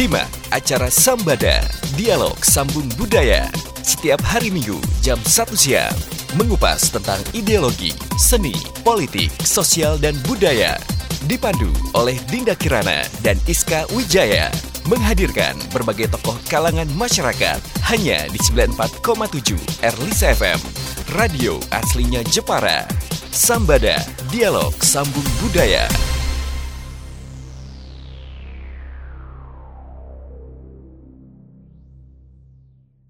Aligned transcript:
Simak 0.00 0.32
acara 0.48 0.88
Sambada, 0.88 1.60
Dialog 1.92 2.40
Sambung 2.40 2.88
Budaya. 2.96 3.52
Setiap 3.84 4.16
hari 4.24 4.48
Minggu 4.48 4.80
jam 5.04 5.20
1 5.20 5.52
siang. 5.52 5.92
Mengupas 6.40 6.88
tentang 6.88 7.20
ideologi, 7.36 7.92
seni, 8.16 8.56
politik, 8.80 9.28
sosial, 9.44 10.00
dan 10.00 10.16
budaya. 10.24 10.80
Dipandu 11.28 11.68
oleh 11.92 12.16
Dinda 12.32 12.56
Kirana 12.56 13.04
dan 13.20 13.36
Iska 13.44 13.92
Wijaya. 13.92 14.48
Menghadirkan 14.88 15.52
berbagai 15.68 16.08
tokoh 16.16 16.40
kalangan 16.48 16.88
masyarakat. 16.96 17.60
Hanya 17.84 18.24
di 18.32 18.40
94,7 18.40 19.84
Erlisa 19.84 20.32
FM. 20.32 20.64
Radio 21.12 21.60
aslinya 21.76 22.24
Jepara. 22.24 22.88
Sambada, 23.36 24.00
Dialog 24.32 24.72
Sambung 24.80 25.28
Budaya. 25.44 25.84